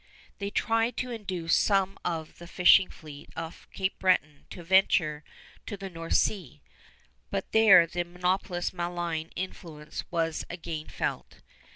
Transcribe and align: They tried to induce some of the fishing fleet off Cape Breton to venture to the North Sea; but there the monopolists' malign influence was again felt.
They 0.39 0.49
tried 0.49 0.97
to 0.97 1.11
induce 1.11 1.53
some 1.53 1.99
of 2.03 2.39
the 2.39 2.47
fishing 2.47 2.89
fleet 2.89 3.29
off 3.37 3.67
Cape 3.71 3.99
Breton 3.99 4.47
to 4.49 4.63
venture 4.63 5.23
to 5.67 5.77
the 5.77 5.91
North 5.91 6.15
Sea; 6.15 6.59
but 7.29 7.51
there 7.51 7.85
the 7.85 8.03
monopolists' 8.03 8.73
malign 8.73 9.29
influence 9.35 10.03
was 10.09 10.43
again 10.49 10.87
felt. 10.87 11.41